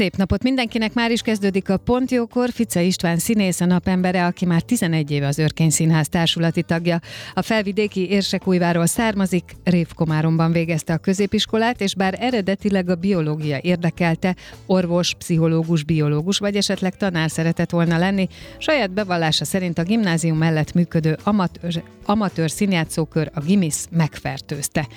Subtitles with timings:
[0.00, 2.50] Szép napot mindenkinek, már is kezdődik a Pontjókor.
[2.50, 7.00] Fice István színész, a napembere, aki már 11 éve az Örkény Színház társulati tagja.
[7.34, 14.36] A felvidéki Érsekújváról származik, Révkomáromban végezte a középiskolát, és bár eredetileg a biológia érdekelte,
[14.66, 18.28] orvos, pszichológus, biológus, vagy esetleg tanár szeretett volna lenni,
[18.58, 24.88] saját bevallása szerint a gimnázium mellett működő amatőr, amatőr színjátszókör, a Gimis megfertőzte.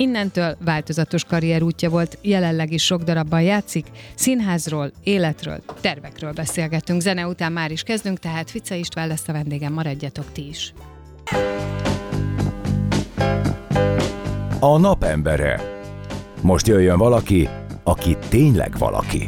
[0.00, 3.86] Innentől változatos karrierútja volt, jelenleg is sok darabban játszik,
[4.48, 7.00] színházról, életről, tervekről beszélgetünk.
[7.00, 10.72] Zene után már is kezdünk, tehát Fica István lesz a vendégem, maradjatok ti is.
[14.60, 15.60] A napembere.
[16.40, 17.48] Most jöjjön valaki,
[17.82, 19.24] aki tényleg valaki.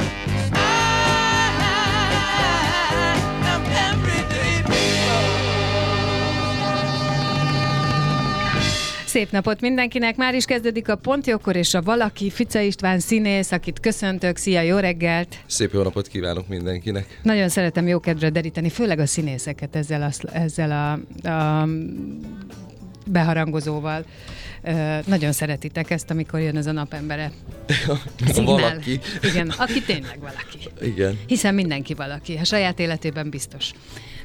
[9.11, 10.17] Szép napot mindenkinek!
[10.17, 14.37] Már is kezdődik a Pontjókor és a Valaki, Fica István színész, akit köszöntök.
[14.37, 15.37] Szia, jó reggelt!
[15.47, 17.21] Szép jó napot kívánok mindenkinek!
[17.23, 21.69] Nagyon szeretem jókedvre deríteni, főleg a színészeket ezzel a, ezzel a, a
[23.07, 24.05] beharangozóval.
[25.07, 27.33] nagyon szeretitek ezt, amikor jön ez a napembere.
[28.33, 28.45] Szignál.
[28.45, 29.01] valaki.
[29.23, 30.59] Igen, aki tényleg valaki.
[30.95, 31.19] Igen.
[31.27, 33.71] Hiszen mindenki valaki, a saját életében biztos.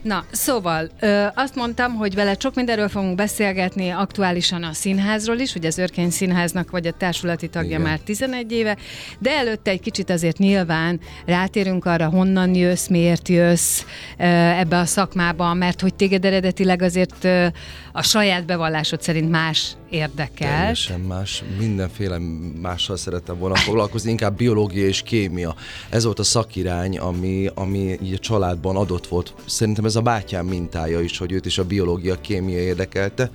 [0.05, 5.55] Na, szóval ö, azt mondtam, hogy vele sok mindenről fogunk beszélgetni, aktuálisan a színházról is,
[5.55, 7.81] ugye az Örkény Színháznak vagy a társulati tagja Igen.
[7.81, 8.77] már 11 éve,
[9.19, 13.81] de előtte egy kicsit azért nyilván rátérünk arra, honnan jössz, miért jössz
[14.17, 14.23] ö,
[14.59, 17.47] ebbe a szakmába, mert hogy téged eredetileg azért ö,
[17.91, 20.57] a saját bevallásod szerint más érdekel.
[20.57, 22.17] Teljesen más, mindenféle
[22.61, 25.55] mással szerettem volna foglalkozni, inkább biológia és kémia.
[25.89, 29.33] Ez volt a szakirány, ami, ami így a családban adott volt.
[29.45, 33.29] Szerintem ez a bátyám mintája is, hogy őt is a biológia, kémia érdekelte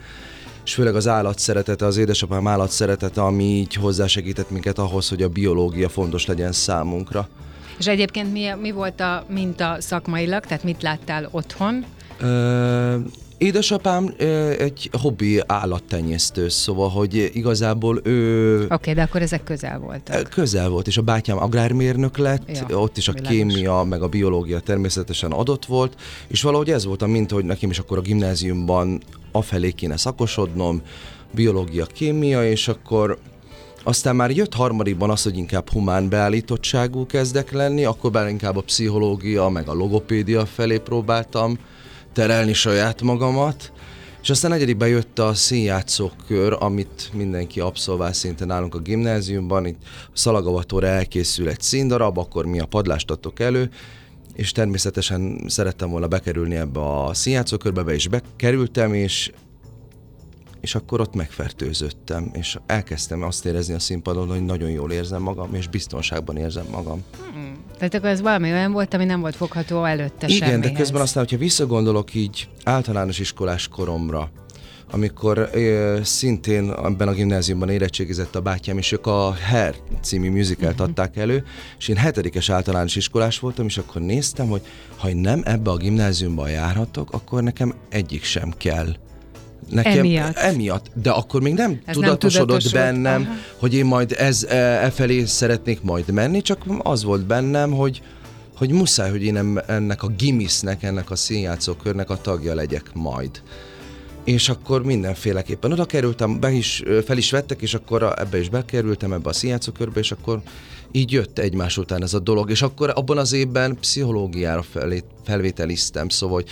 [0.65, 5.23] és főleg az állat szeretete, az édesapám állat szeretete, ami így hozzásegített minket ahhoz, hogy
[5.23, 7.29] a biológia fontos legyen számunkra.
[7.79, 11.85] És egyébként mi, mi volt a minta szakmailag, tehát mit láttál otthon?
[12.19, 12.97] Ö,
[13.41, 14.15] Édesapám
[14.59, 18.55] egy hobbi állattenyésztő, szóval, hogy igazából ő...
[18.65, 20.29] Oké, okay, de akkor ezek közel voltak.
[20.29, 23.37] Közel volt, és a bátyám agrármérnök lett, ja, ott is a világos.
[23.37, 27.71] kémia, meg a biológia természetesen adott volt, és valahogy ez volt a mint, hogy nekem
[27.71, 29.03] is akkor a gimnáziumban
[29.33, 30.83] afelé kéne szakosodnom,
[31.31, 33.19] biológia, kémia, és akkor
[33.83, 38.63] aztán már jött harmadikban az, hogy inkább humán beállítottságú kezdek lenni, akkor már inkább a
[38.63, 41.59] pszichológia, meg a logopédia felé próbáltam
[42.13, 43.73] terelni saját magamat,
[44.23, 49.67] és aztán negyedikben jött a színjátszókör, amit mindenki abszolvál szinte nálunk a gimnáziumban.
[49.67, 53.71] Itt a Szalagavatóra elkészül egy színdarab, akkor mi a padlást adtok elő,
[54.35, 59.33] és természetesen szerettem volna bekerülni ebbe a színjátszókörbe, be is bekerültem, és
[60.61, 65.55] és akkor ott megfertőzöttem, és elkezdtem azt érezni a színpadon, hogy nagyon jól érzem magam,
[65.55, 67.05] és biztonságban érzem magam.
[67.33, 67.60] Hmm.
[67.81, 70.71] Tehát akkor ez valami olyan volt, ami nem volt fogható előtte Igen, semmihez.
[70.71, 74.31] de közben aztán, hogyha visszagondolok így általános iskolás koromra,
[74.91, 80.73] amikor ö, szintén ebben a gimnáziumban érettségizett a bátyám, és ők a Hair című musicalt
[80.73, 80.89] uh-huh.
[80.89, 81.45] adták elő,
[81.79, 84.63] és én hetedikes általános iskolás voltam, és akkor néztem, hogy
[84.97, 88.97] ha nem ebbe a gimnáziumban járhatok, akkor nekem egyik sem kell.
[89.69, 90.37] Nekem emiatt.
[90.37, 90.91] emiatt.
[91.03, 93.33] De akkor még nem ez tudatosodott nem bennem, Aha.
[93.57, 98.03] hogy én majd ez e, e felé szeretnék majd menni, csak az volt bennem, hogy
[98.61, 103.43] hogy muszáj, hogy én ennek a gimisnek, ennek a színjátszókörnek a tagja legyek majd.
[104.25, 109.13] És akkor mindenféleképpen oda kerültem, be is, fel is vettek, és akkor ebbe is bekerültem,
[109.13, 110.43] ebbe a színjátszókörbe, és akkor
[110.93, 112.51] így jött egymás után ez a dolog.
[112.51, 116.49] És akkor abban az évben pszichológiára felé, felvételiztem, szóval hogy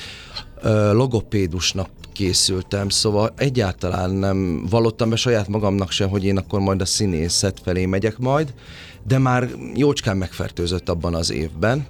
[0.93, 1.89] logopédusnak
[2.19, 7.61] készültem, szóval egyáltalán nem vallottam be saját magamnak sem, hogy én akkor majd a színészet
[7.65, 8.55] felé megyek majd,
[9.07, 11.87] de már jócskán megfertőzött abban az évben,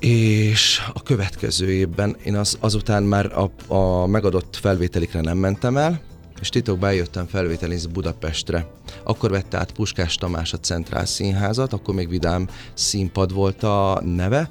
[0.00, 6.00] és a következő évben én az, azután már a, a megadott felvételikre nem mentem el,
[6.40, 8.66] és titokban eljöttem felvételizni Budapestre.
[9.04, 14.50] Akkor vette át Puskás Tamás a Centrál Színházat, akkor még Vidám Színpad volt a neve,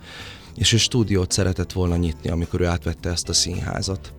[0.61, 4.13] és ő stúdiót szeretett volna nyitni, amikor ő átvette ezt a színházat.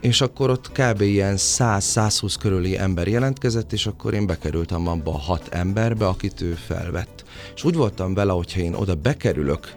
[0.00, 1.00] és akkor ott kb.
[1.00, 6.52] ilyen 100-120 körüli ember jelentkezett, és akkor én bekerültem abba a hat emberbe, akit ő
[6.66, 7.24] felvett.
[7.54, 9.72] És úgy voltam vele, hogyha én oda bekerülök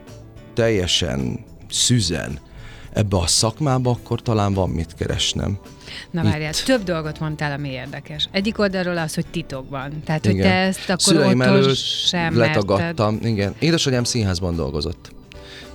[0.53, 2.39] teljesen szüzen
[2.93, 5.59] ebbe a szakmába, akkor talán van mit keresnem.
[6.11, 8.29] Na várjál, több dolgot mondtál, ami érdekes.
[8.31, 10.01] Egyik oldalról az, hogy titokban.
[10.03, 10.35] Tehát, igen.
[10.35, 13.13] hogy te ezt akkor Szüleim otthon sem letagadtam.
[13.13, 13.29] Merted.
[13.31, 13.55] Igen.
[13.59, 15.14] Édesanyám színházban dolgozott.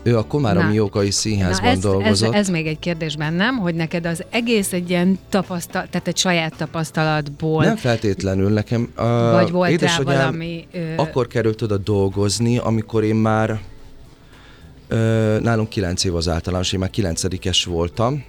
[0.03, 2.33] Ő a Komáromi Jókai Színházban Na ez, dolgozott.
[2.35, 6.17] Ez, ez még egy kérdés bennem, hogy neked az egész egy ilyen tapasztalat, tehát egy
[6.17, 7.65] saját tapasztalatból.
[7.65, 8.93] Nem feltétlenül nekem.
[8.97, 10.67] Uh, vagy volt rá valami...
[10.75, 16.79] Uh, akkor került oda dolgozni, amikor én már uh, nálunk kilenc év az általános, én
[16.81, 18.25] már kilencedikes voltam.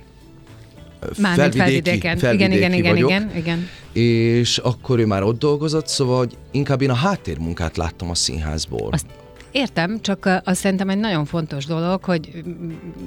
[1.18, 2.18] Már felvidéki, felvidéken.
[2.18, 3.68] felvidéki igen, igen, vagyok, igen, igen.
[4.04, 8.90] És akkor ő már ott dolgozott, szóval hogy inkább én a háttérmunkát láttam a színházból.
[8.92, 9.06] Azt
[9.52, 12.44] Értem, csak azt szerintem egy nagyon fontos dolog, hogy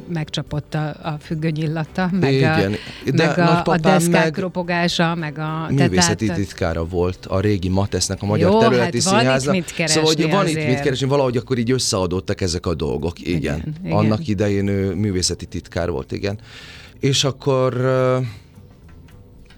[0.08, 5.14] megcsapott a, a függöny illata, meg, Igen, a, de meg a, a deszkák meg ropogása,
[5.14, 5.66] meg a...
[5.70, 9.54] Művészeti tehát, titkára volt a régi Matesznek, a Magyar Jó, Területi hát Színháznak.
[9.54, 13.20] Van itt Szóval, hogy van itt mit keresni, valahogy akkor így összeadottak ezek a dolgok,
[13.20, 13.36] igen.
[13.38, 13.96] igen, igen.
[13.96, 16.38] Annak idején ő művészeti titkár volt, igen.
[17.00, 17.74] És akkor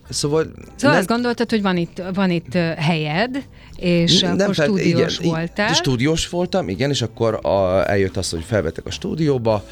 [0.09, 0.99] Szóval, szóval nem...
[0.99, 5.75] azt gondoltad, hogy van itt, van itt helyed, és nem, akkor fel, stúdiós igen, voltál.
[5.75, 9.65] Stúdiós voltam, igen, és akkor a, eljött az, hogy felvettek a stúdióba,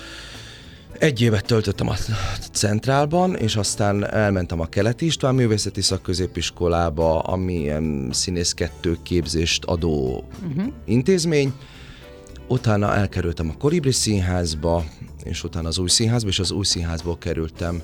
[0.99, 1.95] egy évet töltöttem a
[2.53, 10.25] Centrálban, és aztán elmentem a Keleti István Művészeti Szakközépiskolába, ami ilyen színész kettő képzést adó
[10.49, 10.73] uh-huh.
[10.85, 11.53] intézmény.
[12.49, 14.85] Utána elkerültem a Kolibri Színházba,
[15.25, 17.83] és utána az Új Színházba, és az Új Színházból kerültem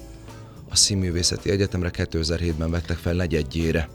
[0.70, 3.88] a Színművészeti Egyetemre 2007-ben vettek fel negyedjére.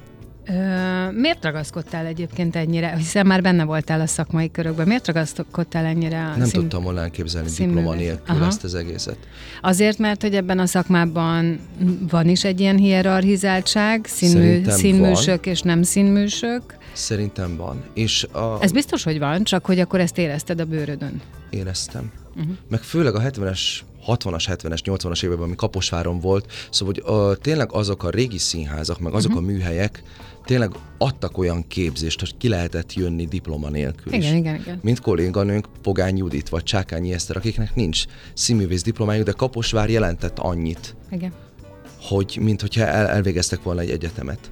[0.47, 6.19] Ö, miért ragaszkodtál egyébként ennyire, hiszen már benne voltál a szakmai körökben, miért ragaszkodtál ennyire?
[6.25, 6.59] A Nem szín...
[6.59, 7.83] tudtam volna elképzelni színművész.
[7.83, 8.45] diploma nélkül Aha.
[8.45, 9.17] ezt az egészet.
[9.61, 11.59] Azért, mert hogy ebben a szakmában
[12.09, 15.53] van is egy ilyen hierarchizáltság, színmű, színműsök van.
[15.53, 16.61] és nem színműsök.
[16.93, 17.83] Szerintem van.
[17.93, 18.57] És a...
[18.61, 21.21] Ez biztos, hogy van, csak hogy akkor ezt érezted a bőrödön.
[21.49, 22.11] Éreztem.
[22.35, 22.55] Uh-huh.
[22.69, 23.59] Meg főleg a 70-es
[24.07, 28.99] 60-as, 70-es, 80-as években, ami Kaposváron volt, szóval hogy uh, tényleg azok a régi színházak,
[28.99, 29.47] meg azok uh-huh.
[29.47, 30.03] a műhelyek
[30.45, 34.39] tényleg adtak olyan képzést, hogy ki lehetett jönni diploma nélkül igen, is.
[34.39, 34.79] Igen, igen.
[34.81, 40.95] Mint kolléganőnk Pogány Judit vagy Csákányi Eszter, akiknek nincs színművész diplomájuk, de Kaposvár jelentett annyit,
[41.11, 41.33] igen.
[42.01, 44.49] hogy mint hogyha el, elvégeztek volna egy egyetemet.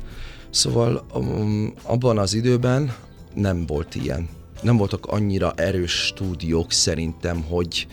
[0.49, 2.93] Szóval um, abban az időben
[3.33, 4.29] nem volt ilyen.
[4.61, 7.87] Nem voltak annyira erős stúdiók szerintem, hogy,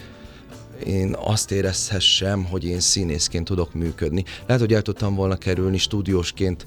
[0.87, 4.25] én azt érezhessem, hogy én színészként tudok működni.
[4.47, 6.67] Lehet, hogy el tudtam volna kerülni stúdiósként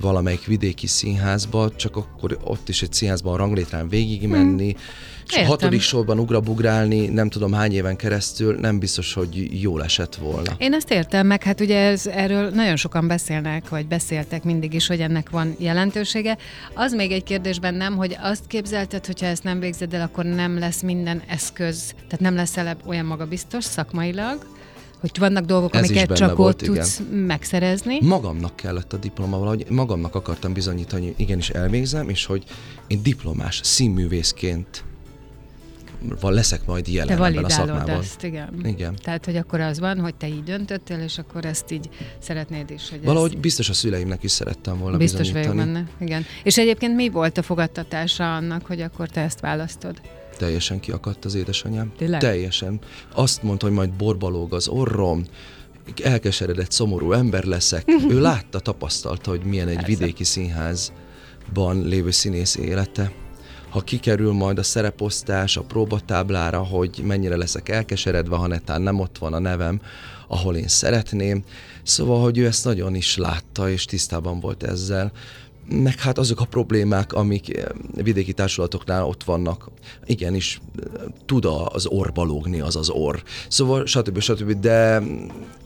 [0.00, 4.80] valamelyik vidéki színházba, csak akkor ott is egy színházban a ranglétrán végigmenni, hmm.
[5.26, 5.44] és Értem.
[5.44, 10.54] a hatodik sorban ugrabugrálni, nem tudom hány éven keresztül, nem biztos, hogy jól esett volna.
[10.58, 14.86] Én ezt értem, meg hát ugye ez, erről nagyon sokan beszélnek, vagy beszéltek mindig is,
[14.86, 16.36] hogy ennek van jelentősége.
[16.74, 20.58] Az még egy kérdés bennem, hogy azt képzelted, hogyha ezt nem végzed el, akkor nem
[20.58, 24.46] lesz minden eszköz, tehát nem leszel olyan magabiztos szakmailag,
[25.02, 26.74] hogy vannak dolgok, Ez amiket csak volt, ott igen.
[26.74, 27.98] tudsz megszerezni.
[28.00, 32.44] Magamnak kellett a diploma, valahogy magamnak akartam bizonyítani, hogy igenis elvégzem, és hogy
[32.86, 34.84] én diplomás színművészként
[36.20, 38.00] van, leszek majd jelen te ebben a szakmában.
[38.00, 38.60] ezt, igen.
[38.64, 38.94] igen.
[39.02, 41.88] Tehát, hogy akkor az van, hogy te így döntöttél, és akkor ezt így
[42.18, 42.90] szeretnéd is.
[42.90, 43.40] Hogy Valahogy ez...
[43.40, 46.24] biztos a szüleimnek is szerettem volna Biztos vagyok benne, igen.
[46.42, 50.00] És egyébként mi volt a fogadtatása annak, hogy akkor te ezt választod?
[50.42, 51.92] Teljesen kiakadt az édesanyám.
[51.96, 52.20] Tényleg?
[52.20, 52.80] Teljesen.
[53.14, 55.24] Azt mondta, hogy majd borbalóg az orrom,
[56.02, 57.88] elkeseredett, szomorú ember leszek.
[58.08, 59.90] ő látta, tapasztalta, hogy milyen egy Persze.
[59.90, 63.12] vidéki színházban lévő színész élete.
[63.70, 69.18] Ha kikerül majd a szereposztás a próbatáblára, hogy mennyire leszek elkeseredve, ha netán nem ott
[69.18, 69.80] van a nevem,
[70.28, 71.44] ahol én szeretném.
[71.82, 75.12] Szóval, hogy ő ezt nagyon is látta, és tisztában volt ezzel
[75.68, 77.64] meg hát azok a problémák, amik eh,
[77.94, 79.70] vidéki társulatoknál ott vannak.
[80.06, 80.60] Igenis,
[81.26, 83.22] tud az orba lógni az az orr.
[83.48, 84.20] Szóval stb.
[84.20, 84.52] stb.
[84.52, 85.02] De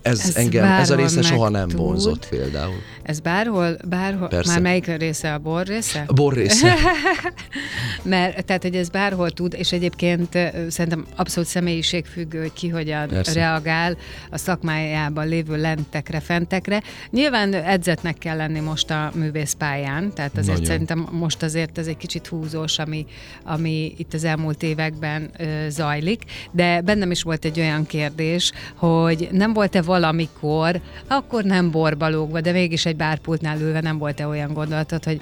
[0.07, 1.79] ez, ez engem, ez a része soha nem tud.
[1.79, 2.75] vonzott például.
[3.03, 4.53] Ez bárhol, bárhol, Persze.
[4.53, 6.05] már melyik része a bor része?
[6.07, 6.75] A bor része.
[8.03, 13.33] Mert, tehát, hogy ez bárhol tud, és egyébként szerintem abszolút személyiségfüggő, hogy ki hogyan Persze.
[13.33, 13.97] reagál
[14.31, 16.83] a szakmájában lévő lentekre, fentekre.
[17.11, 20.65] Nyilván edzetnek kell lenni most a művészpályán, tehát azért Nagyon.
[20.65, 23.07] szerintem most azért ez egy kicsit húzós, ami,
[23.45, 29.29] ami itt az elmúlt években ö, zajlik, de bennem is volt egy olyan kérdés, hogy
[29.33, 35.05] nem volt-e valamikor, akkor nem borbalógva, de mégis egy bárpultnál ülve nem volt-e olyan gondolatod,
[35.05, 35.21] hogy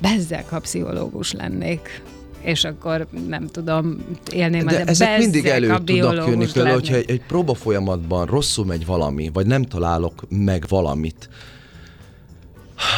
[0.00, 2.02] bezzek, ha pszichológus lennék?
[2.40, 7.10] és akkor nem tudom, élném De az ezek mindig elő tudnak jönni például, hogyha egy,
[7.10, 11.28] egy próba folyamatban rosszul megy valami, vagy nem találok meg valamit,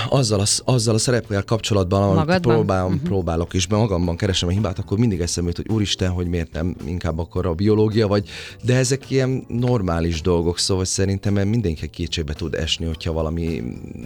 [0.08, 3.08] azzal a, azzal a szerepkel kapcsolatban, amit próbálom, uh-huh.
[3.08, 6.52] próbálok, és be magamban keresem a hibát, akkor mindig eszembe jut, hogy úristen, hogy miért
[6.52, 8.28] nem inkább akkor a biológia, vagy,
[8.62, 13.62] de ezek ilyen normális dolgok, szóval szerintem mindenki kétségbe tud esni, hogyha valami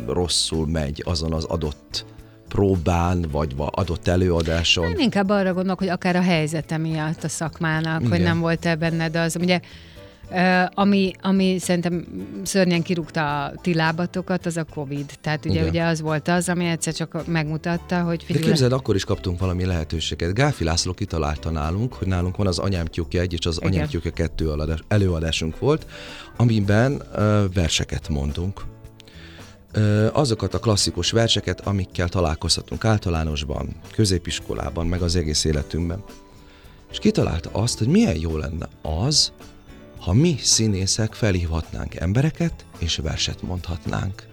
[0.07, 2.05] rosszul megy azon az adott
[2.49, 4.91] próbán, vagy adott előadáson.
[4.91, 8.13] Én inkább arra gondolok, hogy akár a helyzete miatt a szakmának, Igen.
[8.13, 9.61] hogy nem volt-e benned az, ugye
[10.75, 12.07] ami, ami szerintem
[12.43, 15.13] szörnyen kirúgta a ti lábatokat, az a Covid.
[15.21, 18.43] Tehát ugye, ugye az volt az, ami egyszer csak megmutatta, hogy figyelj.
[18.43, 20.35] De képzeld, akkor is kaptunk valami lehetőséget.
[20.35, 23.73] Gáfi László kitalálta nálunk, hogy nálunk van az Anyám tyúkja egy és az Igen.
[23.73, 24.55] Anyám tyúkja kettő
[24.89, 25.87] előadásunk volt,
[26.37, 27.03] amiben
[27.55, 28.63] verseket mondunk
[30.13, 36.05] azokat a klasszikus verseket, amikkel találkozhatunk általánosban, középiskolában, meg az egész életünkben.
[36.91, 39.33] És kitalálta azt, hogy milyen jó lenne az,
[40.09, 44.27] ha mi színészek felhívhatnánk embereket, és verset mondhatnánk.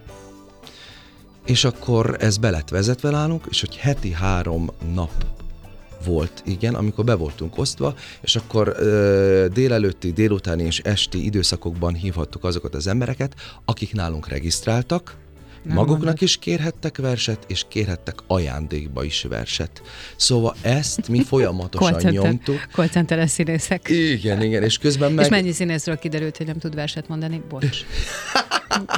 [1.45, 5.25] És akkor ez be lett vezetve nálunk, és hogy heti három nap
[6.05, 12.43] volt, igen, amikor be voltunk osztva, és akkor ö, délelőtti, délutáni és esti időszakokban hívhattuk
[12.43, 15.15] azokat az embereket, akik nálunk regisztráltak,
[15.65, 16.21] nem Maguknak mondod.
[16.21, 19.81] is kérhettek verset, és kérhettek ajándékba is verset.
[20.15, 22.67] Szóval ezt mi folyamatosan nyomtuk.
[22.71, 23.89] Call színészek.
[23.89, 25.25] Igen, igen, és közben meg...
[25.25, 27.41] És mennyi színészről kiderült, hogy nem tud verset mondani?
[27.49, 27.85] Bocs.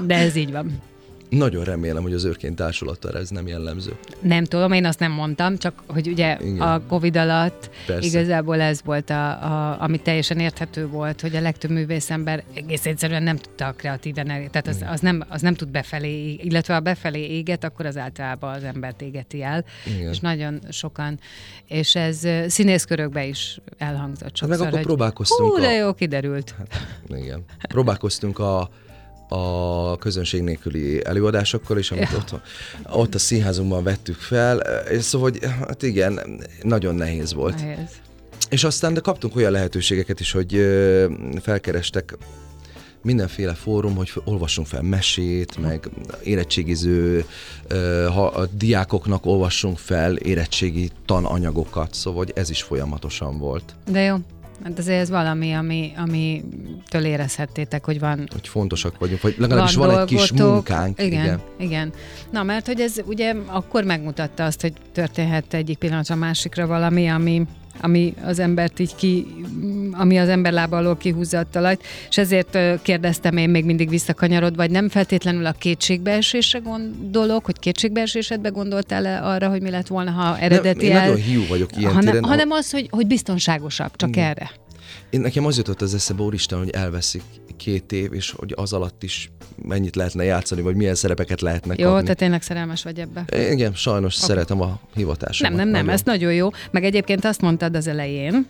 [0.06, 0.82] De ez így van.
[1.30, 3.98] Nagyon remélem, hogy az őrként társulattal ez nem jellemző.
[4.22, 6.62] Nem tudom, én azt nem mondtam, csak hogy ugye Igen.
[6.62, 8.08] a Covid alatt Persze.
[8.08, 13.24] igazából ez volt, a, a, ami teljesen érthető volt, hogy a legtöbb művészember egész egyszerűen
[13.24, 17.20] nem tudta a kreatíven, tehát az, az, nem, az nem tud befelé, illetve ha befelé
[17.20, 19.66] éget, akkor az általában az embert égeti el.
[19.86, 20.10] Igen.
[20.12, 21.20] És nagyon sokan,
[21.68, 24.50] és ez színészkörökbe is elhangzott sokszor.
[24.50, 25.52] Hát meg akkor hogy, próbálkoztunk.
[25.52, 26.56] Hú, de jó, kiderült.
[26.58, 26.70] Hát,
[27.10, 27.44] igen.
[27.68, 28.70] Próbálkoztunk a
[29.28, 32.18] a közönség nélküli előadásokkal is, amit ja.
[32.18, 32.40] ott,
[32.92, 34.62] ott a színházunkban vettük fel,
[35.00, 36.20] szóval, hogy hát igen,
[36.62, 37.56] nagyon nehéz volt.
[37.56, 37.90] Nehéz.
[38.50, 40.68] És aztán de kaptunk olyan lehetőségeket is, hogy
[41.42, 42.18] felkerestek
[43.02, 45.90] mindenféle fórum, hogy olvassunk fel mesét, meg
[46.24, 47.26] érettségiző,
[48.14, 53.76] ha a diákoknak olvassunk fel érettségi tananyagokat, szóval hogy ez is folyamatosan volt.
[53.92, 54.16] De jó,
[54.64, 56.44] Hát azért ez valami, ami, ami
[56.90, 58.28] től érezhettétek, hogy van...
[58.32, 61.02] Hogy fontosak vagyunk, vagy legalábbis van, van egy kis munkánk.
[61.02, 61.94] Igen, igen, igen.
[62.32, 67.48] Na, mert hogy ez ugye akkor megmutatta azt, hogy történhet egyik pillanatra másikra valami, ami,
[67.82, 69.28] ami az embert így ki,
[69.92, 74.56] ami az ember lába alól kihúzza a talajt, és ezért kérdeztem én még mindig visszakanyarod,
[74.56, 80.38] vagy nem feltétlenül a kétségbeesésre gondolok, hogy kétségbeesésedbe gondoltál-e arra, hogy mi lett volna, ha
[80.40, 84.10] eredeti nem, Én nagyon hiú vagyok ilyen hanem, téren, hanem az, hogy, hogy biztonságosabb, csak
[84.10, 84.26] Igen.
[84.26, 84.52] erre.
[85.10, 87.24] Én nekem az jutott az eszembe, úristen, hogy elveszik
[87.58, 89.32] két év, és hogy az alatt is
[89.64, 92.06] mennyit lehetne játszani, vagy milyen szerepeket lehetne Jó, kapni.
[92.08, 93.26] te tényleg szerelmes vagy ebbe.
[93.52, 94.28] Igen, sajnos okay.
[94.28, 95.56] szeretem a hivatásomat.
[95.56, 96.00] Nem, nem, nem, nagyon.
[96.00, 96.50] ez nagyon jó.
[96.72, 98.48] Meg egyébként azt mondtad az elején,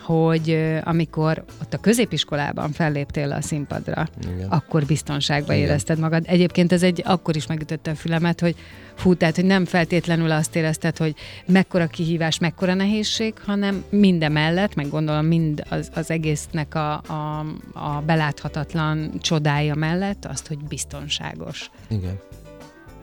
[0.00, 4.48] hogy amikor ott a középiskolában felléptél a színpadra, Igen.
[4.48, 5.68] akkor biztonságban Igen.
[5.68, 6.24] érezted magad.
[6.26, 8.54] Egyébként ez egy, akkor is megütötte a fülemet, hogy
[8.94, 11.14] fú, tehát, hogy nem feltétlenül azt érezted, hogy
[11.46, 17.46] mekkora kihívás, mekkora nehézség, hanem minden mellett, meg gondolom mind az, az egésznek a, a,
[17.72, 21.70] a beláthatatlan csodája mellett azt, hogy biztonságos.
[21.88, 22.20] Igen.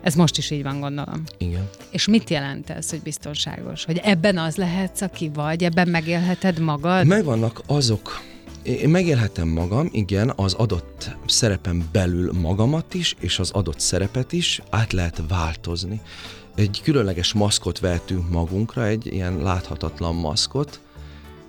[0.02, 1.22] Ez most is így van, gondolom.
[1.38, 1.68] Igen.
[1.90, 3.84] És mit jelent ez, hogy biztonságos?
[3.84, 7.06] Hogy ebben az lehetsz, aki vagy, ebben megélheted magad?
[7.06, 8.20] Megvannak azok,
[8.62, 14.62] én megélhetem magam, igen, az adott szerepen belül magamat is, és az adott szerepet is
[14.70, 16.00] át lehet változni.
[16.54, 20.80] Egy különleges maszkot vehetünk magunkra, egy ilyen láthatatlan maszkot,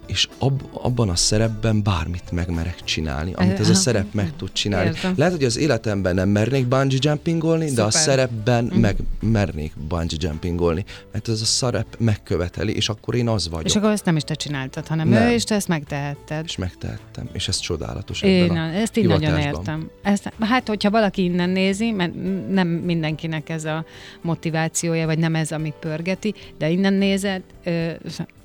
[0.06, 4.88] és ab, abban a szerepben bármit megmerek csinálni, amit ez a szerep meg tud csinálni.
[4.88, 5.14] Értem.
[5.18, 7.84] Lehet, hogy az életemben nem mernék bungee jumpingolni, Szuper.
[7.84, 8.80] de a szerepben mm.
[8.80, 13.66] meg mernék bungee jumpingolni, mert ez a szerep megköveteli, és akkor én az vagyok.
[13.66, 15.28] És akkor ezt nem is te csináltad, hanem nem.
[15.28, 16.44] ő, és te ezt megtehetted.
[16.46, 19.90] És megtehettem, és ez csodálatos én, ebben a Ezt így nagyon értem.
[20.02, 22.12] Ezt, hát, hogyha valaki innen nézi, mert
[22.50, 23.86] nem mindenkinek ez a
[24.22, 27.92] motivációja, vagy nem ez, ami pörgeti, de innen nézed, ö,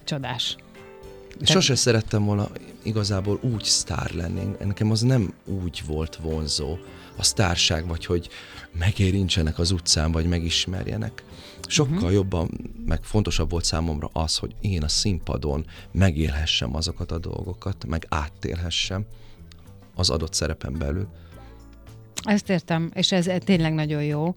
[0.05, 0.57] csodás.
[1.39, 1.53] Te...
[1.53, 2.49] Sose szerettem volna
[2.83, 4.57] igazából úgy sztár lenni.
[4.65, 6.77] Nekem az nem úgy volt vonzó
[7.17, 8.29] a sztárság, vagy hogy
[8.79, 11.25] megérintsenek az utcán, vagy megismerjenek.
[11.67, 12.13] Sokkal uh-huh.
[12.13, 12.51] jobban,
[12.87, 19.07] meg fontosabb volt számomra az, hogy én a színpadon megélhessem azokat a dolgokat, meg áttélhessem
[19.95, 21.09] az adott szerepen belül.
[22.23, 24.35] Ezt értem, és ez tényleg nagyon jó,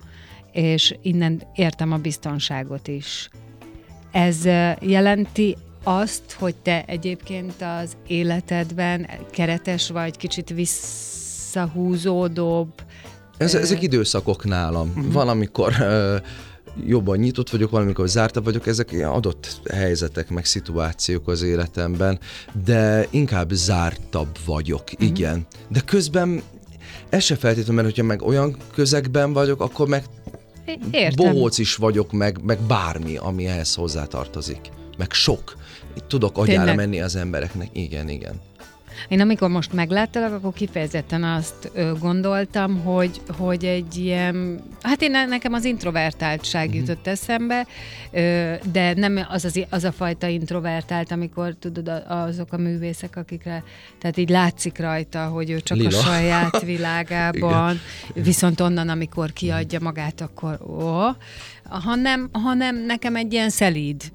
[0.51, 3.29] és innen értem a biztonságot is
[4.11, 4.45] Ez
[4.79, 12.71] jelenti azt, hogy te egyébként az életedben keretes vagy, kicsit visszahúzódóbb?
[13.37, 14.89] Ez, ezek időszakok nálam.
[14.89, 15.13] Uh-huh.
[15.13, 16.15] Van, amikor uh,
[16.85, 22.19] jobban nyitott vagyok, valamikor zártabb vagyok, ezek ilyen adott helyzetek, meg szituációk az életemben,
[22.65, 25.07] de inkább zártabb vagyok, uh-huh.
[25.07, 25.45] igen.
[25.67, 26.41] De közben
[27.09, 30.03] ez se feltétlenül, mert hogyha meg olyan közegben vagyok, akkor meg
[30.91, 31.33] Értem.
[31.33, 34.71] bohóc is vagyok, meg, meg bármi, ami ehhez hozzátartozik.
[34.97, 35.55] Meg sok.
[36.07, 36.75] Tudok agyára Tényleg?
[36.75, 37.69] menni az embereknek.
[37.71, 38.41] Igen, igen.
[39.07, 45.53] Én amikor most megláttalak, akkor kifejezetten azt gondoltam, hogy, hogy egy ilyen, hát én nekem
[45.53, 46.79] az introvertáltság uh-huh.
[46.81, 47.67] jutott eszembe,
[48.71, 53.63] de nem az, az, az a fajta introvertált, amikor tudod, azok a művészek, akikre,
[53.99, 55.97] tehát így látszik rajta, hogy ő csak Lila.
[55.97, 57.79] a saját világában,
[58.13, 61.15] viszont onnan, amikor kiadja magát, akkor ó,
[61.79, 64.11] hanem, hanem nekem egy ilyen szelíd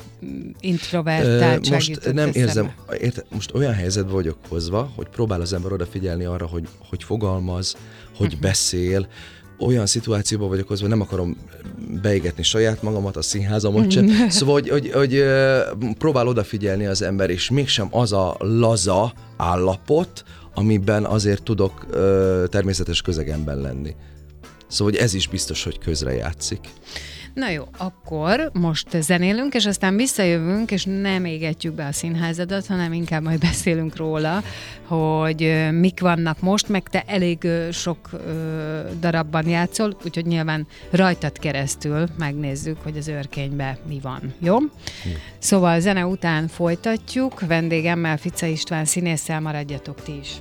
[0.61, 6.25] introvertáltság Most nem érzem, érte, most olyan helyzetben vagyok hozva, hogy próbál az ember odafigyelni
[6.25, 7.77] arra, hogy, hogy fogalmaz,
[8.17, 8.41] hogy uh-huh.
[8.41, 9.09] beszél,
[9.59, 11.37] olyan szituációban vagyok hozva, nem akarom
[12.03, 14.05] beégetni saját magamat, a színházamat sem.
[14.05, 14.29] Mhm.
[14.39, 15.25] Szóval, hogy, hogy, hogy
[15.99, 21.87] próbál odafigyelni az ember, és mégsem az a laza állapot, amiben azért tudok
[22.49, 23.95] természetes közegemben lenni.
[24.69, 26.61] Szóval, hogy ez is biztos, hogy közre játszik.
[27.37, 32.93] Na jó, akkor most zenélünk, és aztán visszajövünk, és nem égetjük be a színházadat, hanem
[32.93, 34.43] inkább majd beszélünk róla,
[34.83, 38.11] hogy mik vannak most, meg te elég sok
[39.01, 44.59] darabban játszol, úgyhogy nyilván rajtad keresztül megnézzük, hogy az őrkényben mi van, jó?
[44.59, 44.69] Hm.
[45.39, 50.41] Szóval zene után folytatjuk, vendégemmel Fica István színésszel maradjatok ti is.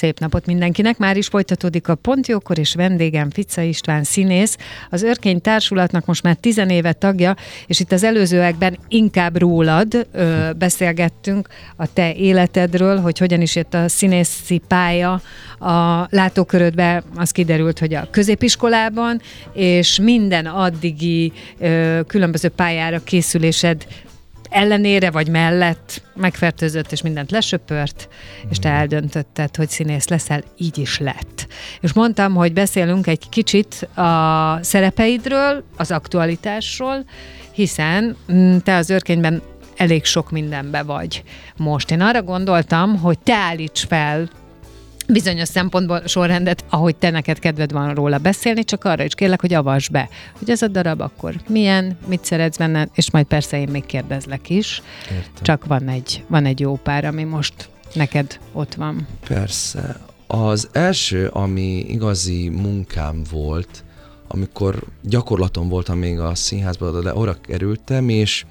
[0.00, 0.98] Szép napot mindenkinek!
[0.98, 4.56] Már is folytatódik a Pontjókor, és vendégem Fica István színész.
[4.90, 11.48] Az Örkény Társulatnak most már tizenéve tagja, és itt az előzőekben inkább rólad ö, beszélgettünk
[11.76, 15.20] a te életedről, hogy hogyan is jött a színészi pálya
[15.58, 17.02] a látókörödbe.
[17.14, 19.20] Az kiderült, hogy a középiskolában,
[19.52, 23.86] és minden addigi ö, különböző pályára készülésed
[24.50, 28.08] ellenére vagy mellett megfertőzött, és mindent lesöpört,
[28.50, 31.46] és te eldöntötted, hogy színész leszel, így is lett.
[31.80, 37.04] És mondtam, hogy beszélünk egy kicsit a szerepeidről, az aktualitásról,
[37.52, 39.42] hiszen mm, te az őrkényben
[39.76, 41.22] elég sok mindenbe vagy
[41.56, 41.90] most.
[41.90, 44.28] Én arra gondoltam, hogy te állíts fel
[45.12, 49.54] bizonyos szempontból sorrendet, ahogy te neked kedved van róla beszélni, csak arra is kérlek, hogy
[49.54, 53.68] avas be, hogy ez a darab akkor milyen, mit szeretsz benne, és majd persze én
[53.68, 54.82] még kérdezlek is.
[55.10, 55.42] Értem.
[55.42, 59.06] Csak van egy, van egy jó pár, ami most neked ott van.
[59.28, 60.00] Persze.
[60.26, 63.84] Az első, ami igazi munkám volt,
[64.28, 68.44] amikor gyakorlatom voltam még a színházban, de oda kerültem, és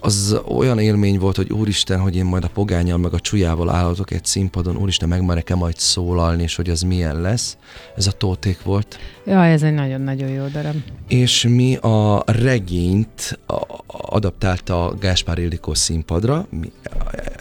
[0.00, 4.10] az olyan élmény volt, hogy úristen, hogy én majd a pogányal meg a csujával állhatok
[4.10, 7.56] egy színpadon, úristen, megmerek-e majd szólalni, és hogy az milyen lesz.
[7.96, 8.98] Ez a tóték volt.
[9.26, 10.76] Ja, ez egy nagyon-nagyon jó darab.
[11.08, 13.38] És mi a regényt
[13.86, 16.72] adaptálta Gáspár Ildikó színpadra, mi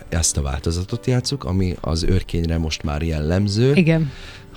[0.09, 3.73] ezt a változatot játszuk, ami az őrkényre most már jellemző.
[3.75, 4.11] Igen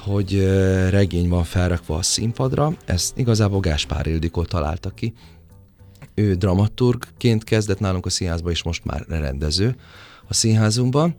[0.04, 0.44] hogy
[0.90, 5.12] regény van felrakva a színpadra, ezt igazából Gáspár Ildikó találta ki,
[6.14, 9.76] ő dramaturgként kezdett nálunk a színházba, és most már rendező
[10.28, 11.14] a színházunkban,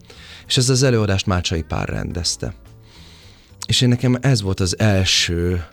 [0.46, 2.54] és ez az előadást Mácsai Pár rendezte.
[3.66, 5.64] És én nekem ez volt az első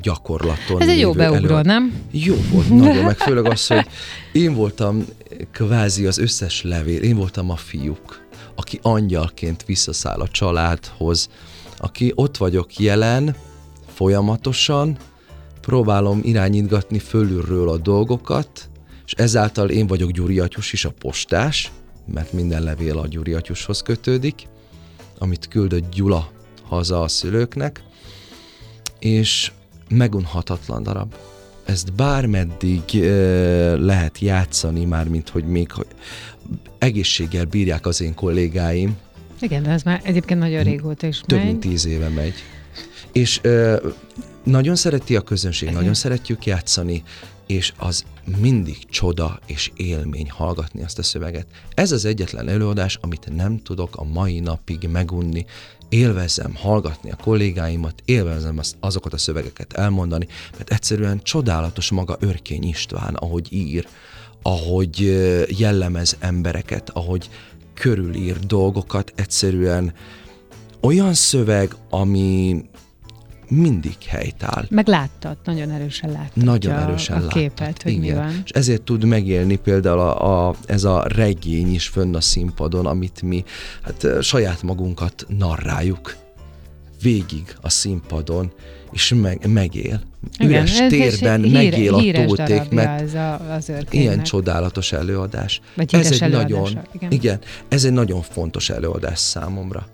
[0.00, 0.80] gyakorlaton.
[0.80, 1.62] Ez egy jó beugró, elő...
[1.62, 1.94] nem?
[2.10, 3.86] Jó volt, nagyon, meg főleg az, hogy
[4.32, 5.04] én voltam
[5.52, 11.28] kvázi az összes levél, én voltam a fiúk, aki angyalként visszaszáll a családhoz,
[11.76, 13.36] aki ott vagyok jelen,
[13.94, 14.96] folyamatosan,
[15.70, 18.68] próbálom irányítgatni fölülről a dolgokat,
[19.06, 21.72] és ezáltal én vagyok Gyuri Atyus is, a postás,
[22.12, 24.48] mert minden levél a Gyuri Atyushoz kötődik,
[25.18, 26.30] amit küldött Gyula
[26.62, 27.82] haza a szülőknek,
[28.98, 29.52] és
[29.88, 31.14] megunhatatlan darab.
[31.64, 33.08] Ezt bármeddig e,
[33.76, 35.86] lehet játszani, már mint hogy még hogy
[36.78, 38.96] egészséggel bírják az én kollégáim.
[39.40, 41.46] Igen, de ez már egyébként nagyon régóta is Több megy.
[41.46, 42.34] mint tíz éve megy.
[43.12, 43.80] És e,
[44.44, 45.80] nagyon szereti a közönség, Igen.
[45.80, 47.02] nagyon szeretjük játszani,
[47.46, 48.04] és az
[48.38, 51.46] mindig csoda és élmény hallgatni azt a szöveget.
[51.74, 55.44] Ez az egyetlen előadás, amit nem tudok a mai napig megunni.
[55.88, 62.64] Élvezem hallgatni a kollégáimat, élvezem azt, azokat a szövegeket elmondani, mert egyszerűen csodálatos maga Örkény
[62.64, 63.86] István, ahogy ír,
[64.42, 64.98] ahogy
[65.58, 67.30] jellemez embereket, ahogy
[67.74, 69.92] körülír dolgokat, egyszerűen
[70.80, 72.64] olyan szöveg, ami
[73.50, 74.66] mindig helytáll.
[74.70, 76.44] Meg láttad, nagyon erősen láttad.
[76.44, 78.02] Nagyon erősen a, a képet, hogy igen.
[78.02, 78.42] mi van.
[78.44, 83.22] És ezért tud megélni például a, a, ez a regény is fönn a színpadon, amit
[83.22, 83.44] mi
[83.82, 86.16] hát saját magunkat narráljuk
[87.02, 88.52] végig a színpadon,
[88.92, 90.00] és meg, megél.
[90.38, 95.60] Igen, Üres térben híre, megél a tóték, mert az a, az ilyen csodálatos előadás.
[95.74, 97.10] Vagy ez egy nagyon, igen.
[97.10, 99.86] igen, ez egy nagyon fontos előadás számomra.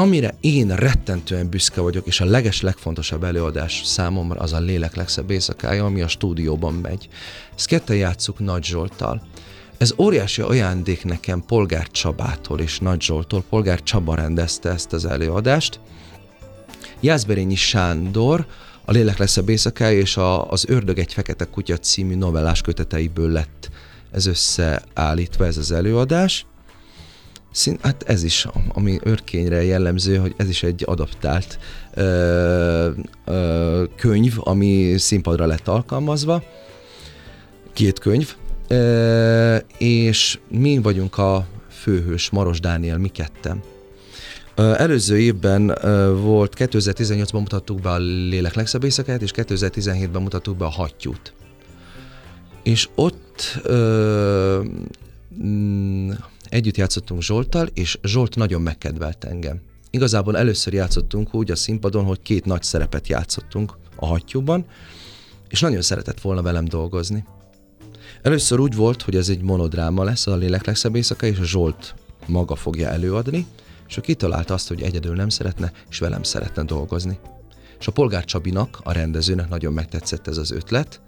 [0.00, 5.30] Amire én rettentően büszke vagyok, és a leges legfontosabb előadás számomra az a lélek legszebb
[5.30, 7.08] éjszakája, ami a stúdióban megy.
[7.56, 9.22] Ezt ketten játsszuk Nagy Zsolttal.
[9.78, 13.44] Ez óriási ajándék nekem Polgár Csabától és Nagy Zsoltól.
[13.48, 15.80] Polgár Csaba rendezte ezt az előadást.
[17.00, 18.46] Jászberényi Sándor,
[18.84, 23.70] a Lélek legszebb éjszakája és a, az Ördög egy fekete kutya című novellás köteteiből lett
[24.10, 26.46] ez összeállítva ez az előadás.
[27.52, 31.58] Szín, hát ez is, ami örkényre jellemző, hogy ez is egy adaptált
[31.94, 32.90] ö,
[33.24, 36.42] ö, könyv, ami színpadra lett alkalmazva.
[37.72, 38.34] Két könyv.
[38.68, 43.62] Ö, és mi vagyunk a főhős, Maros Dániel, mi ketten.
[44.56, 45.66] Előző évben
[46.22, 51.32] volt, 2018-ban mutattuk be a Lélek legszebb éjszakáját, és 2017-ben mutattuk be a Hattyút.
[52.62, 54.62] És ott ö,
[56.50, 59.60] Együtt játszottunk Zsolttal, és Zsolt nagyon megkedvelt engem.
[59.90, 64.66] Igazából először játszottunk úgy a színpadon, hogy két nagy szerepet játszottunk a hattyúban,
[65.48, 67.24] és nagyon szeretett volna velem dolgozni.
[68.22, 71.94] Először úgy volt, hogy ez egy monodráma lesz, a Lélek legszebb éjszaka, és a Zsolt
[72.26, 73.46] maga fogja előadni,
[73.88, 77.18] és ő kitalálta azt, hogy egyedül nem szeretne, és velem szeretne dolgozni.
[77.78, 81.00] És a Polgár Csabinak, a rendezőnek nagyon megtetszett ez az ötlet,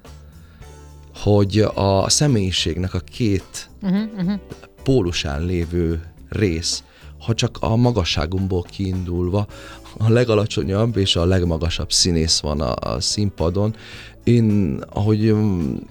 [1.14, 4.40] hogy a személyiségnek a két uh-huh, uh-huh
[4.82, 6.82] pólusán lévő rész,
[7.18, 9.46] ha csak a magasságunkból kiindulva,
[9.98, 13.74] a legalacsonyabb és a legmagasabb színész van a, a színpadon.
[14.24, 15.24] Én, ahogy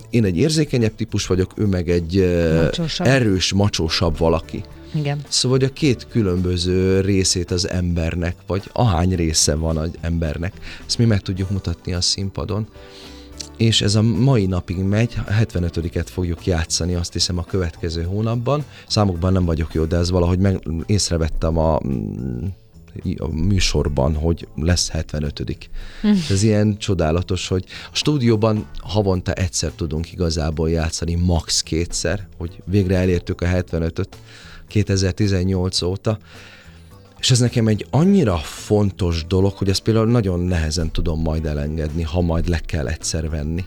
[0.09, 3.07] én egy érzékenyebb típus vagyok, ő meg egy macsósabb.
[3.07, 4.63] erős, macsósabb valaki.
[4.95, 5.21] Igen.
[5.27, 10.53] Szóval hogy a két különböző részét az embernek, vagy ahány része van az embernek,
[10.87, 12.67] ezt mi meg tudjuk mutatni a színpadon
[13.61, 18.65] és ez a mai napig megy, a 75-et fogjuk játszani, azt hiszem a következő hónapban.
[18.87, 21.75] Számokban nem vagyok jó, de ez valahogy meg észrevettem a,
[23.17, 25.57] a műsorban, hogy lesz 75
[26.01, 26.07] hm.
[26.29, 31.61] Ez ilyen csodálatos, hogy a stúdióban havonta egyszer tudunk igazából játszani, max.
[31.61, 34.17] kétszer, hogy végre elértük a 75-öt
[34.67, 36.17] 2018 óta,
[37.21, 42.03] és ez nekem egy annyira fontos dolog, hogy ezt például nagyon nehezen tudom majd elengedni,
[42.03, 43.63] ha majd le kell egyszer venni.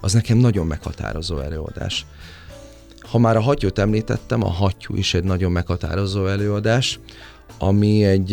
[0.00, 2.06] Az nekem nagyon meghatározó előadás.
[3.00, 7.00] Ha már a hattyút említettem, a hattyú is egy nagyon meghatározó előadás,
[7.58, 8.30] ami egy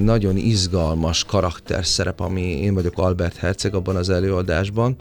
[0.00, 4.96] nagyon izgalmas karakterszerep, ami én vagyok Albert Herceg abban az előadásban,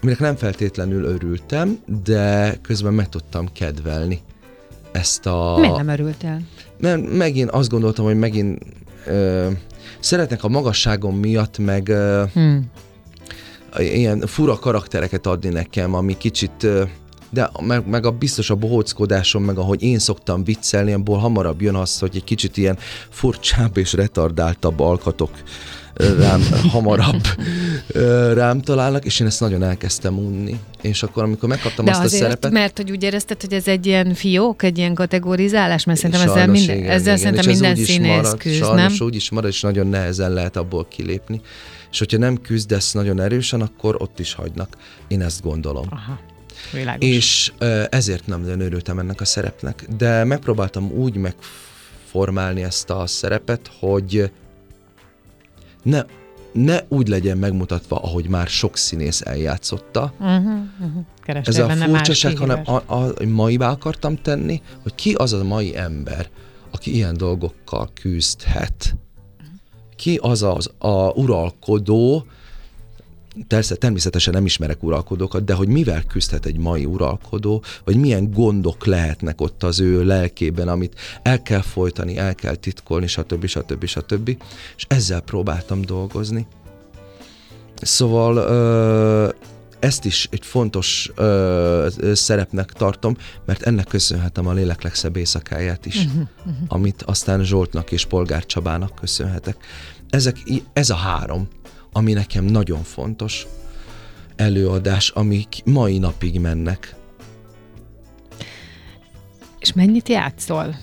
[0.00, 4.20] aminek nem feltétlenül örültem, de közben meg tudtam kedvelni
[4.92, 5.56] ezt a...
[5.58, 6.40] Miért nem örültél?
[6.80, 8.62] Mert megint azt gondoltam, hogy megint
[9.06, 9.48] ö,
[10.00, 12.70] szeretnek a magasságom miatt, meg ö, hmm.
[13.78, 16.82] ilyen fura karaktereket adni nekem, ami kicsit ö,
[17.30, 21.74] de meg, meg a biztos a bohóckodásom, meg ahogy én szoktam viccelni, abból hamarabb jön
[21.74, 25.30] az, hogy egy kicsit ilyen furcsább és retardáltabb alkatok
[25.98, 27.22] rám hamarabb
[28.34, 30.60] rám találnak, és én ezt nagyon elkezdtem unni.
[30.82, 32.52] És akkor, amikor megkaptam De azt azért, a szerepet...
[32.52, 36.46] mert hogy úgy érezted, hogy ez egy ilyen fiók, egy ilyen kategorizálás, mert szerintem ezzel,
[36.46, 37.16] minden, igen, ezzel igen.
[37.16, 39.06] szerintem minden színész marad, küzd, sajnos nem?
[39.06, 41.40] úgy is marad, és nagyon nehezen lehet abból kilépni.
[41.90, 44.76] És hogyha nem küzdesz nagyon erősen, akkor ott is hagynak.
[45.08, 45.86] Én ezt gondolom.
[45.90, 46.18] Aha.
[46.72, 47.08] Világos.
[47.08, 47.52] És
[47.90, 49.86] ezért nem nagyon örültem ennek a szerepnek.
[49.98, 54.30] De megpróbáltam úgy megformálni ezt a szerepet, hogy
[55.88, 56.04] ne,
[56.52, 60.12] ne úgy legyen megmutatva, ahogy már sok színész eljátszotta.
[60.20, 61.40] Uh-huh, uh-huh.
[61.44, 65.76] Ez a furcsaság, hanem a, a, a maivá akartam tenni, hogy ki az a mai
[65.76, 66.28] ember,
[66.70, 68.96] aki ilyen dolgokkal küzdhet.
[69.96, 72.26] Ki az az a uralkodó,
[73.46, 78.86] Persze, természetesen nem ismerek uralkodókat, de hogy mivel küzdhet egy mai uralkodó, vagy milyen gondok
[78.86, 83.46] lehetnek ott az ő lelkében, amit el kell folytani, el kell titkolni, stb.
[83.46, 83.84] stb.
[83.84, 84.36] stb.
[84.76, 86.46] És ezzel próbáltam dolgozni.
[87.80, 89.28] Szóval ö,
[89.78, 95.96] ezt is egy fontos ö, szerepnek tartom, mert ennek köszönhetem a lélek legszebb éjszakáját is,
[95.96, 96.54] uh-huh, uh-huh.
[96.68, 99.56] amit aztán Zsoltnak és Polgár Csabának köszönhetek.
[100.10, 100.36] Ezek,
[100.72, 101.48] ez a három,
[101.92, 103.46] ami nekem nagyon fontos
[104.36, 106.94] előadás, amik mai napig mennek.
[109.58, 110.76] És mennyit játszol?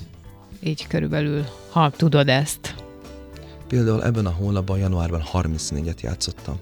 [0.64, 2.76] Így körülbelül, ha tudod ezt.
[3.68, 6.60] Például ebben a hónapban, januárban 34-et játszottam.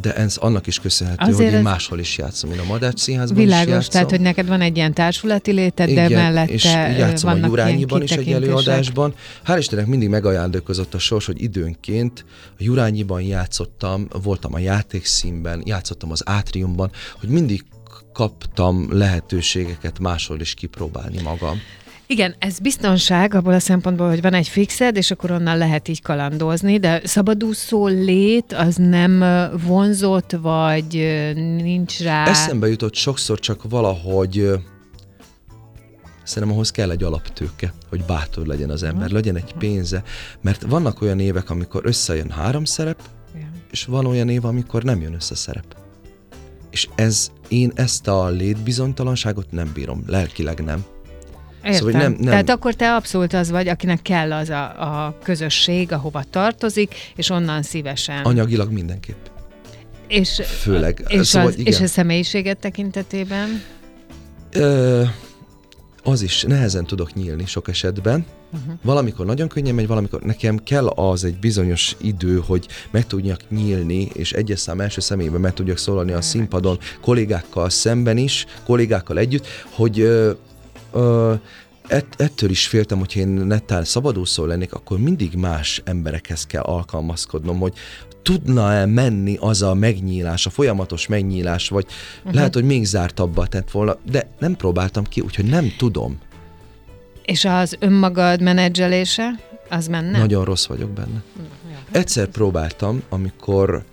[0.00, 2.52] De ez annak is köszönhető, Azért hogy én máshol is játszom.
[2.52, 3.90] Én a Madács Színházban Világos, is játszom.
[3.90, 8.02] tehát hogy neked van egy ilyen társulati léted, Igen, de mellette és játszom a Jurányiban
[8.02, 9.14] is egy előadásban.
[9.46, 16.10] Hál' Istennek mindig megajándékozott a sors, hogy időnként a Jurányiban játszottam, voltam a játékszínben, játszottam
[16.10, 17.64] az átriumban, hogy mindig
[18.12, 21.60] kaptam lehetőségeket máshol is kipróbálni magam.
[22.14, 26.02] Igen, ez biztonság abból a szempontból, hogy van egy fixed, és akkor onnan lehet így
[26.02, 29.24] kalandozni, de szabadúszó lét az nem
[29.66, 30.94] vonzott, vagy
[31.34, 32.26] nincs rá...
[32.26, 34.50] Eszembe jutott sokszor csak valahogy
[36.24, 40.02] Szerintem ahhoz kell egy alaptőke, hogy bátor legyen az ember, legyen egy pénze,
[40.40, 43.02] mert vannak olyan évek, amikor összejön három szerep,
[43.70, 45.76] és van olyan év, amikor nem jön össze szerep.
[46.70, 50.84] És ez, én ezt a létbizonytalanságot nem bírom, lelkileg nem.
[51.64, 51.78] Értem.
[51.78, 52.20] Szóval, nem, nem...
[52.20, 54.62] Tehát akkor te abszolút az vagy, akinek kell az a,
[55.06, 58.24] a közösség, ahova tartozik, és onnan szívesen.
[58.24, 59.26] Anyagilag mindenképp.
[60.08, 61.04] És, Főleg.
[61.08, 63.62] És, szóval, az, és a személyiséget tekintetében?
[64.52, 65.02] Ö,
[66.02, 68.24] az is, nehezen tudok nyílni sok esetben.
[68.52, 68.74] Uh-huh.
[68.82, 74.08] Valamikor nagyon könnyen megy, valamikor nekem kell az egy bizonyos idő, hogy meg tudjak nyílni,
[74.12, 79.46] és egyes szám első személyben meg tudjak szólalni a színpadon, kollégákkal szemben is, kollégákkal együtt,
[79.70, 80.08] hogy
[80.94, 81.34] ö,
[81.88, 87.58] ett, ettől is féltem, hogy én nettán szabadúszó lennék, akkor mindig más emberekhez kell alkalmazkodnom,
[87.58, 87.72] hogy
[88.22, 91.86] tudna-e menni az a megnyílás, a folyamatos megnyílás, vagy
[92.18, 92.34] uh-huh.
[92.34, 96.18] lehet, hogy még zártabba tett volna, de nem próbáltam ki, úgyhogy nem tudom.
[97.24, 99.30] És az önmagad menedzselése,
[99.70, 100.18] az menne?
[100.18, 101.22] Nagyon rossz vagyok benne.
[101.90, 103.84] Egyszer próbáltam, amikor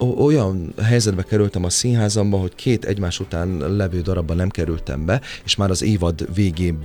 [0.00, 5.56] olyan helyzetbe kerültem a színházamba, hogy két egymás után levő darabban nem kerültem be, és
[5.56, 6.78] már az évad végén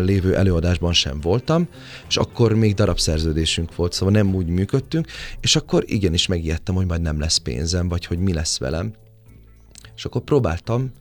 [0.00, 1.68] lévő előadásban sem voltam,
[2.08, 5.06] és akkor még darabszerződésünk volt, szóval nem úgy működtünk,
[5.40, 8.92] és akkor igenis megijedtem, hogy majd nem lesz pénzem, vagy hogy mi lesz velem.
[9.96, 10.92] És akkor próbáltam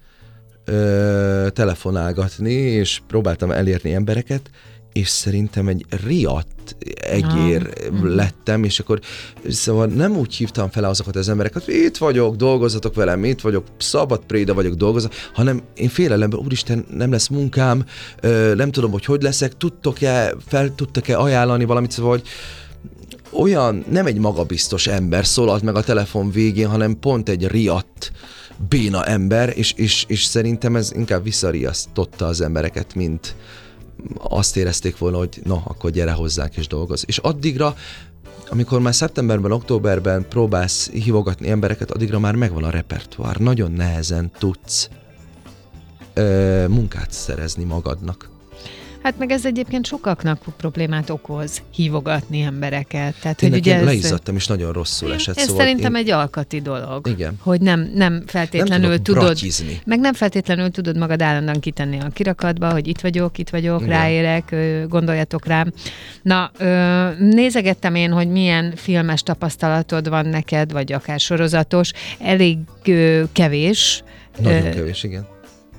[0.66, 4.50] ö, telefonálgatni, és próbáltam elérni embereket,
[4.96, 8.04] és szerintem egy riadt egér ah.
[8.04, 9.00] lettem, és akkor
[9.50, 13.66] szóval nem úgy hívtam fel azokat az embereket, hogy itt vagyok, dolgozatok velem, itt vagyok,
[13.78, 17.86] szabad préda vagyok, dolgozat, hanem én félelemben, úristen, nem lesz munkám,
[18.56, 22.28] nem tudom, hogy hogy leszek, tudtok-e, fel tudtak-e ajánlani valamit, szóval, hogy
[23.32, 28.12] olyan, nem egy magabiztos ember szólalt meg a telefon végén, hanem pont egy riadt,
[28.70, 33.36] béna ember, és, és, és szerintem ez inkább visszariasztotta az embereket, mint,
[34.18, 37.04] azt érezték volna, hogy na, akkor gyere hozzánk és dolgoz.
[37.08, 37.76] És addigra,
[38.50, 43.38] amikor már szeptemberben, októberben próbálsz hívogatni embereket, addigra már megvan a repertoár.
[43.38, 44.90] Nagyon nehezen tudsz
[46.14, 48.35] ö, munkát szerezni magadnak.
[49.06, 53.16] Hát meg ez egyébként sokaknak problémát okoz hívogatni embereket.
[53.22, 53.84] Tehát, én hogy ugye ez...
[53.84, 55.38] leizzadtam, és nagyon rosszul én, esett.
[55.38, 56.02] Ez szóval szerintem én...
[56.02, 57.08] egy alkati dolog.
[57.08, 57.36] Igen.
[57.40, 59.82] Hogy nem, nem feltétlenül nem tudod, bratizni.
[59.86, 64.00] meg nem feltétlenül tudod magad állandóan kitenni a kirakatba, hogy itt vagyok, itt vagyok, Igen.
[64.00, 64.56] ráérek,
[64.88, 65.72] gondoljatok rám.
[66.22, 66.52] Na,
[67.20, 72.58] nézegettem én, hogy milyen filmes tapasztalatod van neked, vagy akár sorozatos, elég
[73.32, 74.04] kevés.
[74.42, 75.28] Nagyon kevés, igen.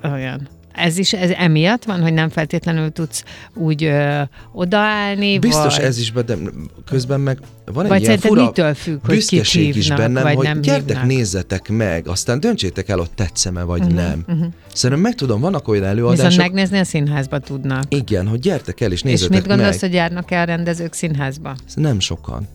[0.03, 0.49] Olyan.
[0.77, 4.21] Ez is ez emiatt van, hogy nem feltétlenül tudsz úgy ö,
[4.53, 5.39] odaállni?
[5.39, 5.85] Biztos vagy...
[5.85, 6.37] ez is, de
[6.85, 10.45] közben meg van egy vagy ilyen fura mitől függ, hogy hívnak, is bennem, vagy hogy
[10.45, 11.07] nem gyertek, hívnak.
[11.07, 14.25] nézzetek meg, aztán döntsétek el, hogy tetszem-e, vagy uh-huh, nem.
[14.29, 14.47] Uh-huh.
[14.73, 16.27] Szerintem meg tudom, vannak olyan előadások...
[16.27, 17.83] Viszont megnézni a színházba tudnak.
[17.89, 19.39] Igen, hogy gyertek el és nézzetek meg.
[19.39, 19.91] És mit gondolsz, meg.
[19.91, 21.57] hogy járnak el rendezők színházba?
[21.75, 22.49] Nem sokan.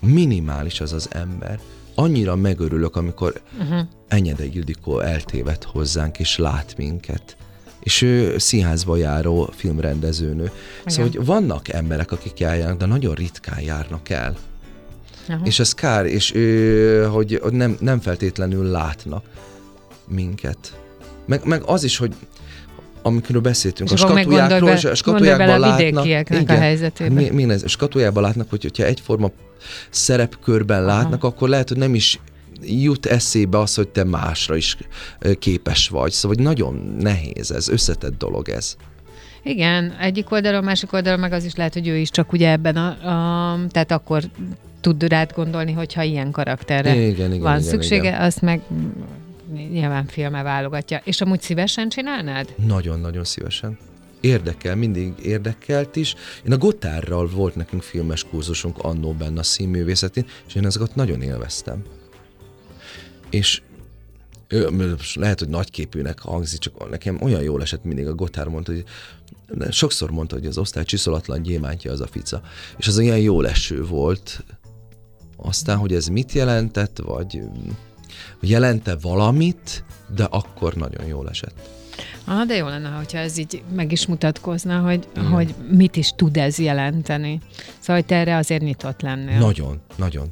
[0.00, 1.58] Minimális az az ember
[1.94, 3.78] annyira megörülök, amikor uh-huh.
[4.08, 7.36] Enyede Ildikó eltévedt hozzánk, és lát minket
[7.88, 10.42] és ő színházba járó filmrendezőnő.
[10.42, 10.52] Igen.
[10.86, 14.36] Szóval, hogy vannak emberek, akik eljárnak, de nagyon ritkán járnak el.
[15.28, 15.40] Aha.
[15.44, 19.24] És ez kár, és ő, hogy nem, nem feltétlenül látnak
[20.08, 20.80] minket.
[21.26, 22.14] Meg, meg az is, hogy
[23.02, 26.04] amikor beszéltünk, és a skatujákról, és a skatujákban látnak.
[26.04, 27.12] Igen, a helyzetében.
[27.12, 27.62] Mi, mi ez?
[27.62, 29.30] A skatujákban látnak, hogy, hogyha egyforma
[29.90, 30.86] szerepkörben Aha.
[30.86, 32.20] látnak, akkor lehet, hogy nem is
[32.62, 34.76] jut eszébe az, hogy te másra is
[35.38, 36.12] képes vagy.
[36.12, 38.76] Szóval hogy nagyon nehéz ez, összetett dolog ez.
[39.42, 42.76] Igen, egyik oldalon, másik oldalon meg az is lehet, hogy ő is csak ugye ebben
[42.76, 42.88] a,
[43.52, 44.22] a tehát akkor
[44.80, 48.20] tud rád gondolni, hogyha ilyen karakterre igen, igen, van igen, szüksége, igen.
[48.20, 48.60] azt meg
[49.70, 51.00] nyilván filme válogatja.
[51.04, 52.54] És amúgy szívesen csinálnád?
[52.66, 53.78] Nagyon-nagyon szívesen.
[54.20, 56.14] Érdekel, mindig érdekelt is.
[56.46, 61.22] Én a Gotárral volt nekünk filmes kurzusunk annó benne a színművészetén, és én ezeket nagyon
[61.22, 61.82] élveztem.
[63.30, 63.62] És
[65.14, 68.84] lehet, hogy nagyképűnek hangzik, csak nekem olyan jól esett mindig a Gotár mondta, hogy
[69.70, 72.42] sokszor mondta, hogy az osztály csiszolatlan gyémántja az a fica.
[72.76, 74.44] És az olyan jó leső volt.
[75.36, 77.40] Aztán, hogy ez mit jelentett, vagy
[78.40, 81.76] jelente valamit, de akkor nagyon jól esett.
[82.24, 85.24] Ah, de jó lenne, hogyha ez így meg is mutatkozna, hogy, mm.
[85.24, 87.40] hogy mit is tud ez jelenteni.
[87.78, 89.38] Szóval, hogy te erre azért nyitott lennél.
[89.38, 90.30] Nagyon, nagyon.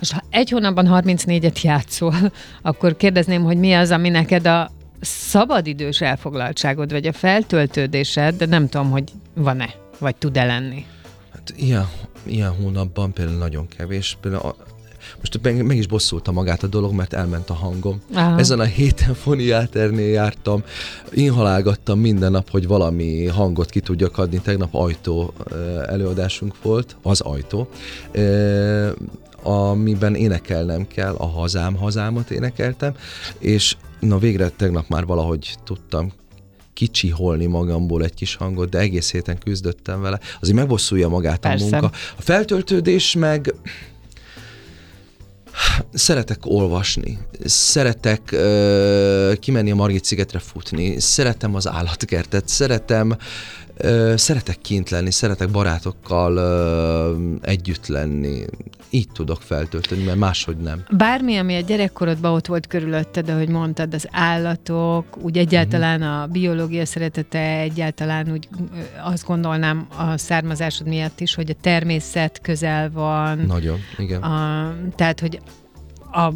[0.00, 2.14] Most ha egy hónapban 34-et játszol,
[2.62, 8.68] akkor kérdezném, hogy mi az, ami neked a szabadidős elfoglaltságod, vagy a feltöltődésed, de nem
[8.68, 10.84] tudom, hogy van-e, vagy tud-e lenni.
[11.32, 11.88] Hát ilyen,
[12.22, 14.16] ilyen hónapban például nagyon kevés.
[14.20, 14.54] Például
[15.18, 18.02] most meg, meg is bosszulta magát a dolog, mert elment a hangom.
[18.14, 18.38] Aha.
[18.38, 20.62] Ezen a héten Foniáternél jártam,
[21.12, 24.40] inhalálgattam minden nap, hogy valami hangot ki tudjak adni.
[24.40, 25.32] Tegnap ajtó
[25.86, 27.68] előadásunk volt, az ajtó
[29.42, 32.94] amiben énekelnem kell, a hazám hazámat énekeltem,
[33.38, 36.12] és na végre tegnap már valahogy tudtam
[36.72, 40.20] kicsiholni magamból egy kis hangot, de egész héten küzdöttem vele.
[40.40, 41.64] Azért megbosszulja magát Persze.
[41.64, 41.96] a munka.
[42.16, 43.54] A feltöltődés meg
[45.92, 53.16] Szeretek olvasni, szeretek uh, kimenni a Margit szigetre futni, szeretem az állatkertet, szeretem
[53.84, 58.44] uh, szeretek kint lenni, szeretek barátokkal uh, együtt lenni.
[58.90, 60.82] Így tudok feltölteni, mert máshogy nem.
[60.96, 66.86] Bármi, ami a gyerekkorodban ott volt körülötted, ahogy mondtad, az állatok, úgy egyáltalán a biológia
[66.86, 68.48] szeretete, egyáltalán úgy
[69.02, 73.38] azt gondolnám a származásod miatt is, hogy a természet közel van.
[73.38, 74.22] Nagyon, igen.
[74.22, 75.40] A, tehát, hogy
[76.12, 76.32] a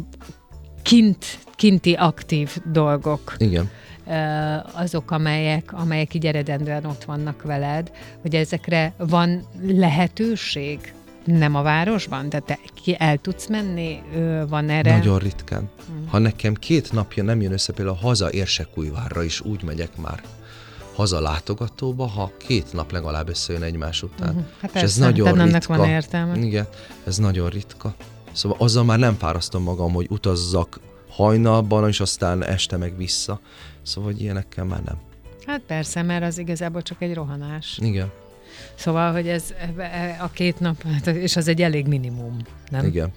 [0.81, 3.35] kint, kinti aktív dolgok.
[3.37, 3.69] Igen
[4.73, 7.91] azok, amelyek, amelyek így eredendően ott vannak veled,
[8.21, 10.93] hogy ezekre van lehetőség?
[11.25, 12.29] Nem a városban?
[12.29, 14.01] Tehát te ki el tudsz menni?
[14.47, 14.97] Van erre?
[14.97, 15.69] Nagyon ritkán.
[15.87, 16.07] Hmm.
[16.07, 20.23] Ha nekem két napja nem jön össze, például haza Érsekújvárra is úgy megyek már
[20.95, 24.29] haza látogatóba, ha két nap legalább összejön egymás után.
[24.29, 24.45] Uh-huh.
[24.61, 25.77] Hát És ez nagyon ritka.
[25.77, 26.37] van értelme.
[26.37, 26.67] Igen,
[27.05, 27.95] ez nagyon ritka.
[28.31, 33.39] Szóval azzal már nem fárasztom magam, hogy utazzak hajnalban, és aztán este meg vissza.
[33.81, 34.95] Szóval, hogy ilyenekkel már nem.
[35.45, 37.79] Hát persze, mert az igazából csak egy rohanás.
[37.81, 38.11] Igen.
[38.75, 42.37] Szóval, hogy ez e, a két nap, hát, és az egy elég minimum,
[42.71, 42.85] nem?
[42.85, 43.11] Igen.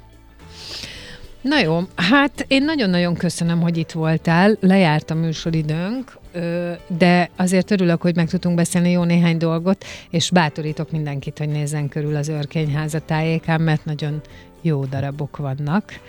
[1.40, 6.18] Na jó, hát én nagyon-nagyon köszönöm, hogy itt voltál, lejárt a műsoridőnk,
[6.87, 11.88] de azért örülök, hogy meg tudtunk beszélni jó néhány dolgot, és bátorítok mindenkit, hogy nézzen
[11.88, 14.20] körül az Örkényháza tájékán, mert nagyon
[14.61, 16.01] jó darabok vannak.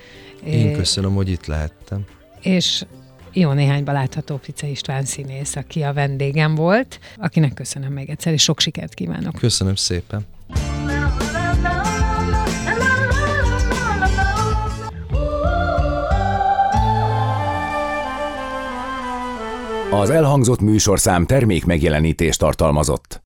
[0.46, 2.06] Én köszönöm, hogy itt lehettem.
[2.42, 2.86] És
[3.34, 8.44] jó néhányban látható Pice István színész, aki a vendégem volt, akinek köszönöm még egyszer, és
[8.44, 9.36] sok sikert kívánok.
[9.36, 10.26] Köszönöm szépen.
[19.92, 23.18] Az elhangzott műsorszám termék megjelenítést tartalmazott.